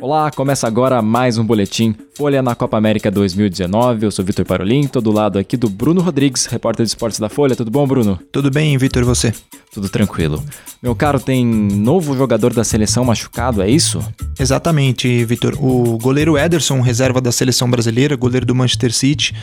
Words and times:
Olá, 0.00 0.30
começa 0.30 0.66
agora 0.66 1.00
mais 1.00 1.38
um 1.38 1.44
boletim 1.44 1.94
Folha 2.14 2.42
na 2.42 2.54
Copa 2.54 2.76
América 2.76 3.10
2019. 3.10 4.06
Eu 4.06 4.10
sou 4.10 4.24
Vitor 4.24 4.44
Parolin, 4.44 4.86
tô 4.86 5.00
do 5.00 5.12
lado 5.12 5.38
aqui 5.38 5.56
do 5.56 5.68
Bruno 5.68 6.00
Rodrigues, 6.00 6.46
repórter 6.46 6.84
de 6.84 6.90
esportes 6.90 7.20
da 7.20 7.28
Folha. 7.28 7.54
Tudo 7.54 7.70
bom, 7.70 7.86
Bruno? 7.86 8.18
Tudo 8.32 8.50
bem, 8.50 8.76
Vitor, 8.76 9.02
e 9.02 9.06
você? 9.06 9.32
Tudo 9.72 9.88
tranquilo. 9.88 10.42
Meu 10.82 10.94
caro, 10.94 11.18
tem 11.18 11.46
novo 11.46 12.14
jogador 12.16 12.52
da 12.52 12.64
seleção 12.64 13.04
machucado, 13.04 13.62
é 13.62 13.70
isso? 13.70 14.04
Exatamente, 14.38 15.24
Vitor. 15.24 15.54
O 15.58 15.96
goleiro 15.96 16.36
Ederson, 16.36 16.80
reserva 16.80 17.20
da 17.20 17.32
seleção 17.32 17.70
brasileira, 17.70 18.16
goleiro 18.16 18.44
do 18.44 18.54
Manchester 18.54 18.92
City, 18.92 19.34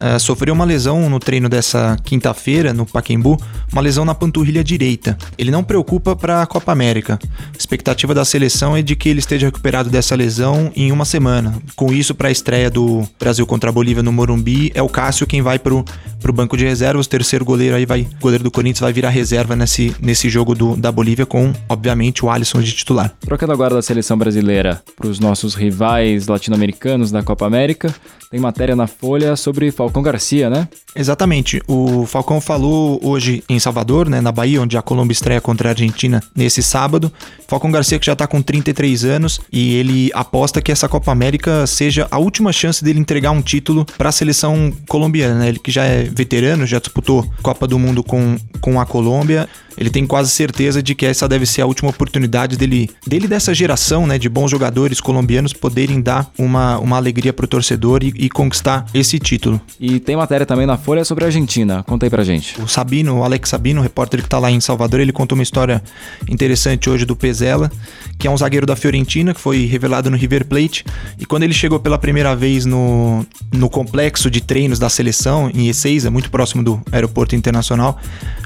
uh, 0.00 0.18
sofreu 0.18 0.54
uma 0.54 0.64
lesão 0.64 1.10
no 1.10 1.18
treino 1.18 1.48
dessa 1.48 1.98
quinta-feira 2.02 2.72
no 2.72 2.86
Pacaembu, 2.86 3.38
uma 3.72 3.82
lesão 3.82 4.04
na 4.04 4.14
panturrilha 4.14 4.64
direita. 4.64 5.18
Ele 5.36 5.50
não 5.50 5.62
preocupa 5.62 6.16
para 6.16 6.40
a 6.40 6.46
Copa 6.46 6.72
América. 6.72 7.18
A 7.22 7.58
expectativa 7.58 8.14
da 8.14 8.24
seleção 8.24 8.74
é 8.74 8.80
de 8.80 8.96
que 8.96 9.08
ele 9.08 9.18
esteja 9.18 9.46
recuperado 9.46 9.90
dessa 9.90 10.03
essa 10.04 10.14
lesão 10.14 10.70
em 10.76 10.92
uma 10.92 11.04
semana. 11.04 11.54
Com 11.74 11.92
isso, 11.92 12.14
para 12.14 12.28
a 12.28 12.30
estreia 12.30 12.70
do 12.70 13.02
Brasil 13.18 13.46
contra 13.46 13.70
a 13.70 13.72
Bolívia 13.72 14.02
no 14.02 14.12
Morumbi, 14.12 14.70
é 14.74 14.82
o 14.82 14.88
Cássio 14.88 15.26
quem 15.26 15.40
vai 15.40 15.58
pro, 15.58 15.84
pro 16.20 16.32
banco 16.32 16.56
de 16.56 16.64
reservas. 16.64 17.06
O 17.06 17.08
terceiro 17.08 17.44
goleiro 17.44 17.74
aí 17.74 17.86
vai, 17.86 18.06
goleiro 18.20 18.44
do 18.44 18.50
Corinthians 18.50 18.80
vai 18.80 18.92
virar 18.92 19.08
reserva 19.08 19.56
nesse, 19.56 19.96
nesse 20.00 20.28
jogo 20.28 20.54
do, 20.54 20.76
da 20.76 20.92
Bolívia 20.92 21.24
com, 21.24 21.52
obviamente, 21.68 22.24
o 22.24 22.30
Alisson 22.30 22.60
de 22.60 22.72
titular. 22.72 23.14
Trocando 23.20 23.52
agora 23.52 23.74
da 23.74 23.82
seleção 23.82 24.18
brasileira 24.18 24.82
para 24.96 25.08
os 25.08 25.18
nossos 25.18 25.54
rivais 25.54 26.26
latino-americanos 26.26 27.10
da 27.10 27.22
Copa 27.22 27.46
América, 27.46 27.94
tem 28.30 28.40
matéria 28.40 28.74
na 28.74 28.86
Folha 28.86 29.36
sobre 29.36 29.70
Falcão 29.70 30.02
Garcia, 30.02 30.50
né? 30.50 30.68
Exatamente. 30.96 31.62
O 31.68 32.04
Falcão 32.04 32.40
falou 32.40 32.98
hoje 33.02 33.44
em 33.48 33.60
Salvador, 33.60 34.08
né, 34.08 34.20
na 34.20 34.32
Bahia, 34.32 34.60
onde 34.60 34.76
a 34.76 34.82
Colômbia 34.82 35.12
estreia 35.12 35.40
contra 35.40 35.68
a 35.68 35.72
Argentina 35.72 36.20
nesse 36.34 36.62
sábado. 36.62 37.12
Falcão 37.46 37.70
Garcia 37.70 37.96
que 37.98 38.06
já 38.06 38.12
está 38.12 38.26
com 38.26 38.42
33 38.42 39.04
anos 39.04 39.40
e 39.52 39.74
ele 39.74 39.83
ele 39.84 40.10
aposta 40.14 40.62
que 40.62 40.72
essa 40.72 40.88
Copa 40.88 41.12
América 41.12 41.66
seja 41.66 42.08
a 42.10 42.18
última 42.18 42.52
chance 42.52 42.82
dele 42.82 42.98
entregar 42.98 43.30
um 43.30 43.42
título 43.42 43.84
para 43.98 44.08
a 44.08 44.12
seleção 44.12 44.72
colombiana, 44.88 45.38
né? 45.38 45.48
Ele 45.48 45.58
que 45.58 45.70
já 45.70 45.84
é 45.84 46.04
veterano, 46.04 46.66
já 46.66 46.78
disputou 46.78 47.24
Copa 47.42 47.66
do 47.66 47.78
Mundo 47.78 48.02
com, 48.02 48.36
com 48.60 48.80
a 48.80 48.86
Colômbia 48.86 49.48
ele 49.76 49.90
tem 49.90 50.06
quase 50.06 50.30
certeza 50.30 50.82
de 50.82 50.94
que 50.94 51.06
essa 51.06 51.28
deve 51.28 51.46
ser 51.46 51.62
a 51.62 51.66
última 51.66 51.90
oportunidade 51.90 52.56
dele, 52.56 52.90
dele 53.06 53.26
dessa 53.26 53.54
geração, 53.54 54.06
né, 54.06 54.18
de 54.18 54.28
bons 54.28 54.50
jogadores 54.50 55.00
colombianos 55.00 55.52
poderem 55.52 56.00
dar 56.00 56.30
uma, 56.38 56.78
uma 56.78 56.96
alegria 56.96 57.32
pro 57.32 57.46
torcedor 57.46 58.02
e, 58.02 58.12
e 58.16 58.28
conquistar 58.28 58.86
esse 58.94 59.18
título. 59.18 59.60
E 59.78 59.98
tem 60.00 60.16
matéria 60.16 60.46
também 60.46 60.66
na 60.66 60.76
Folha 60.76 61.04
sobre 61.04 61.24
a 61.24 61.28
Argentina. 61.28 61.82
Conta 61.82 62.06
aí 62.06 62.10
pra 62.10 62.24
gente. 62.24 62.60
O 62.60 62.68
Sabino, 62.68 63.18
o 63.18 63.24
Alex 63.24 63.48
Sabino, 63.48 63.82
repórter 63.82 64.22
que 64.22 64.28
tá 64.28 64.38
lá 64.38 64.50
em 64.50 64.60
Salvador, 64.60 65.00
ele 65.00 65.12
contou 65.12 65.36
uma 65.36 65.42
história 65.42 65.82
interessante 66.28 66.88
hoje 66.88 67.04
do 67.04 67.16
Pezela, 67.16 67.70
que 68.18 68.26
é 68.26 68.30
um 68.30 68.36
zagueiro 68.36 68.66
da 68.66 68.76
Fiorentina, 68.76 69.34
que 69.34 69.40
foi 69.40 69.64
revelado 69.64 70.10
no 70.10 70.16
River 70.16 70.46
Plate. 70.46 70.84
E 71.18 71.26
quando 71.26 71.42
ele 71.42 71.54
chegou 71.54 71.80
pela 71.80 71.98
primeira 71.98 72.34
vez 72.34 72.64
no, 72.64 73.26
no 73.52 73.68
complexo 73.68 74.30
de 74.30 74.40
treinos 74.40 74.78
da 74.78 74.88
seleção, 74.88 75.50
em 75.54 75.68
E6, 75.68 76.06
é 76.06 76.10
muito 76.10 76.30
próximo 76.30 76.62
do 76.62 76.80
aeroporto 76.92 77.34
internacional, 77.34 77.98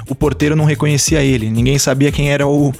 o 0.08 0.14
porteiro 0.14 0.56
não 0.56 0.64
reconhecia 0.64 1.17
ele, 1.22 1.50
ninguém 1.50 1.78
sabia 1.78 2.10
quem 2.10 2.30
era 2.30 2.46
o, 2.46 2.72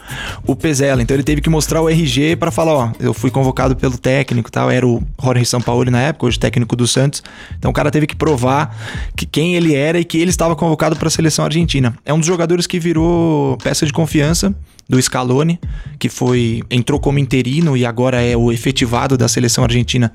o 0.46 0.56
Pezela, 0.56 1.02
então 1.02 1.14
ele 1.14 1.22
teve 1.22 1.40
que 1.40 1.50
mostrar 1.50 1.80
o 1.82 1.88
RG 1.88 2.36
para 2.36 2.50
falar, 2.50 2.74
ó, 2.74 2.92
eu 3.00 3.12
fui 3.14 3.30
convocado 3.30 3.76
pelo 3.76 3.96
técnico 3.96 4.50
tal, 4.50 4.70
era 4.70 4.86
o 4.86 5.02
Jorge 5.22 5.44
Sampaoli 5.44 5.90
na 5.90 6.00
época, 6.00 6.26
hoje 6.26 6.38
técnico 6.38 6.74
do 6.76 6.86
Santos, 6.86 7.22
então 7.58 7.70
o 7.70 7.74
cara 7.74 7.90
teve 7.90 8.06
que 8.06 8.16
provar 8.16 8.76
que 9.16 9.26
quem 9.26 9.54
ele 9.54 9.74
era 9.74 9.98
e 9.98 10.04
que 10.04 10.18
ele 10.18 10.30
estava 10.30 10.54
convocado 10.56 10.96
para 10.96 11.08
a 11.08 11.10
seleção 11.10 11.44
argentina. 11.44 11.94
É 12.04 12.12
um 12.12 12.18
dos 12.18 12.26
jogadores 12.26 12.66
que 12.66 12.78
virou 12.78 13.56
peça 13.58 13.86
de 13.86 13.92
confiança 13.92 14.54
do 14.88 15.00
Scaloni, 15.00 15.60
que 15.98 16.08
foi 16.08 16.62
entrou 16.70 16.98
como 16.98 17.18
interino 17.18 17.76
e 17.76 17.84
agora 17.84 18.22
é 18.22 18.36
o 18.36 18.50
efetivado 18.50 19.16
da 19.16 19.28
seleção 19.28 19.62
argentina, 19.64 20.12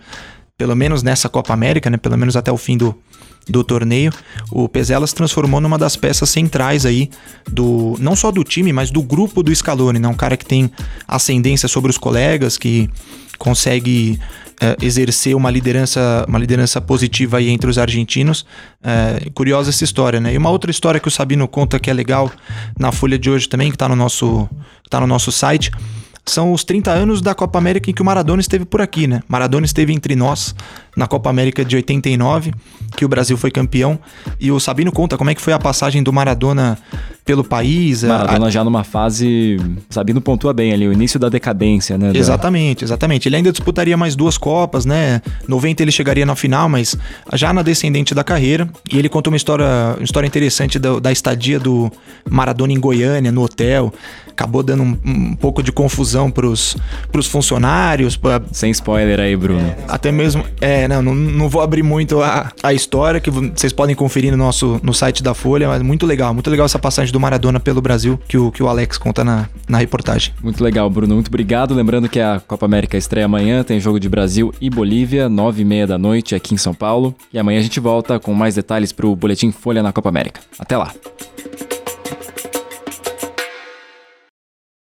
pelo 0.58 0.76
menos 0.76 1.04
nessa 1.04 1.28
Copa 1.30 1.54
América, 1.54 1.90
né, 1.90 1.98
pelo 1.98 2.18
menos 2.18 2.36
até 2.36 2.52
o 2.52 2.58
fim 2.58 2.78
do 2.78 2.96
do 3.48 3.64
torneio, 3.64 4.12
o 4.52 4.70
Pezela 4.70 5.06
se 5.06 5.14
transformou 5.14 5.60
numa 5.60 5.78
das 5.78 5.96
peças 5.96 6.30
centrais 6.30 6.86
aí 6.86 7.10
do 7.46 7.96
não 8.00 8.16
só 8.16 8.32
do 8.32 8.44
time, 8.44 8.72
mas 8.72 8.90
do 8.90 9.02
grupo 9.02 9.44
do 9.44 9.54
Scaloni, 9.54 10.00
né? 10.00 10.08
Um 10.08 10.14
cara 10.14 10.38
que 10.38 10.46
tem 10.46 10.72
ascendência 11.08 11.68
sobre 11.68 11.92
os 11.92 11.98
colegas, 11.98 12.58
que 12.58 12.90
consegue 13.38 14.20
é, 14.62 14.78
exercer 14.82 15.36
uma 15.36 15.52
liderança, 15.52 16.26
uma 16.28 16.40
liderança 16.40 16.80
positiva 16.80 17.38
aí 17.38 17.50
entre 17.50 17.70
os 17.70 17.78
argentinos. 17.78 18.46
É, 18.82 19.30
curiosa 19.34 19.72
essa 19.72 19.84
história, 19.84 20.20
né? 20.20 20.34
E 20.34 20.38
uma 20.38 20.50
outra 20.50 20.72
história 20.72 21.00
que 21.00 21.08
o 21.08 21.12
Sabino 21.12 21.48
conta 21.48 21.80
que 21.80 21.90
é 21.90 21.94
legal 21.94 22.32
na 22.80 22.92
folha 22.92 23.20
de 23.20 23.30
hoje 23.30 23.50
também, 23.50 23.70
que 23.70 23.76
está 23.76 23.90
no 23.90 23.96
nosso, 23.96 24.50
tá 24.90 25.02
no 25.02 25.08
nosso 25.08 25.32
site 25.32 25.72
são 26.26 26.54
os 26.54 26.64
30 26.64 26.92
anos 26.92 27.22
da 27.22 27.36
Copa 27.36 27.60
América 27.60 27.90
em 27.90 27.94
que 27.94 28.02
o 28.02 28.06
Maradona 28.06 28.40
esteve 28.40 28.64
por 28.64 28.82
aqui, 28.82 29.08
né? 29.08 29.22
Maradona 29.28 29.66
esteve 29.66 29.92
entre 29.94 30.16
nós 30.16 30.56
na 30.96 31.08
Copa 31.08 31.30
América 31.30 31.66
de 31.66 31.76
89, 31.76 32.54
que 32.96 33.04
o 33.04 33.08
Brasil 33.08 33.36
foi 33.36 33.52
campeão, 33.52 34.00
e 34.40 34.52
o 34.52 34.60
Sabino 34.60 34.92
conta 34.92 35.18
como 35.18 35.30
é 35.30 35.36
que 35.36 35.42
foi 35.42 35.52
a 35.52 35.60
passagem 35.60 36.04
do 36.04 36.14
Maradona 36.14 36.78
pelo 37.26 37.44
país. 37.44 38.04
Maradona 38.04 38.48
a... 38.48 38.50
já 38.50 38.64
numa 38.64 38.84
fase, 38.84 39.58
Sabino 39.90 40.22
pontua 40.22 40.54
bem 40.54 40.72
ali, 40.72 40.88
o 40.88 40.94
início 40.94 41.20
da 41.20 41.30
decadência, 41.30 41.98
né? 41.98 42.12
Exatamente, 42.14 42.84
exatamente. 42.84 43.28
Ele 43.28 43.38
ainda 43.38 43.52
disputaria 43.52 43.98
mais 43.98 44.16
duas 44.16 44.38
Copas, 44.38 44.86
né? 44.86 45.22
90 45.48 45.82
ele 45.82 45.92
chegaria 45.92 46.26
na 46.26 46.36
final, 46.36 46.70
mas 46.70 46.98
já 47.34 47.52
na 47.52 47.62
descendente 47.62 48.14
da 48.14 48.24
carreira, 48.24 48.70
e 48.92 48.98
ele 48.98 49.10
conta 49.10 49.30
uma 49.30 49.38
história, 49.38 49.66
uma 49.98 50.04
história 50.04 50.28
interessante 50.28 50.78
da, 50.78 51.00
da 51.00 51.12
estadia 51.12 51.60
do 51.60 51.92
Maradona 52.30 52.72
em 52.72 52.80
Goiânia, 52.80 53.32
no 53.32 53.44
hotel, 53.44 53.92
acabou 54.34 54.64
dando 54.64 54.84
um, 54.84 54.98
um 55.06 55.36
pouco 55.36 55.64
de 55.64 55.72
confusão 55.72 56.30
pros, 56.30 56.76
pros 57.12 57.28
funcionários. 57.28 58.18
Pra... 58.18 58.42
Sem 58.52 58.72
spoiler 58.72 59.20
aí, 59.20 59.36
Bruno. 59.36 59.74
Até 59.88 60.12
mesmo, 60.12 60.44
é, 60.60 60.88
não, 60.88 61.02
não, 61.02 61.16
não 61.16 61.50
vou 61.50 61.62
abrir 61.62 61.84
muito 61.84 62.22
a, 62.22 62.52
a 62.62 62.74
história, 62.74 63.20
que 63.20 63.30
vocês 63.30 63.72
podem 63.72 63.96
conferir 63.96 64.32
no 64.32 64.38
nosso 64.38 64.80
no 64.84 64.94
site 64.94 65.24
da 65.24 65.34
Folha, 65.34 65.68
mas 65.68 65.82
muito 65.82 66.06
legal, 66.06 66.34
muito 66.34 66.50
legal 66.50 66.66
essa 66.66 66.80
passagem 66.80 67.12
do 67.12 67.20
Maradona 67.20 67.60
pelo 67.60 67.82
Brasil 67.82 68.20
que 68.28 68.38
o, 68.38 68.52
que 68.52 68.62
o 68.62 68.68
Alex 68.68 68.98
conta 68.98 69.24
na, 69.24 69.48
na 69.68 69.78
reportagem. 69.78 70.34
Muito 70.42 70.64
legal, 70.64 70.90
Bruno, 70.90 71.14
muito 71.14 71.28
obrigado. 71.28 71.74
Lembrando 71.74 72.10
que 72.10 72.20
a 72.20 72.42
Copa 72.46 72.66
América 72.66 72.98
estreia 72.98 73.26
amanhã, 73.26 73.64
tem 73.64 73.80
jogo 73.80 74.00
de 74.00 74.10
Brasil 74.10 74.54
e 74.60 74.70
Bolívia, 74.70 75.30
nove 75.30 75.62
e 75.62 75.66
meia 75.66 75.88
da 75.88 75.98
noite 75.98 76.36
aqui 76.36 76.54
em 76.54 76.58
São 76.58 76.74
Paulo. 76.74 77.16
E 77.32 77.40
amanhã 77.40 77.60
a 77.60 77.64
gente 77.64 77.80
volta 77.80 78.20
com 78.20 78.34
mais 78.34 78.56
detalhes 78.56 78.92
pro 78.92 79.16
Boletim 79.16 79.52
Folha 79.52 79.84
na 79.84 79.92
Copa 79.94 80.10
América. 80.10 80.42
Até 80.60 80.78
lá! 80.78 80.94